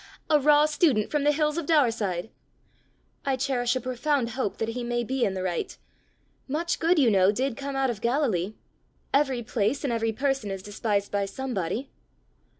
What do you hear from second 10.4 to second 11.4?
is despised by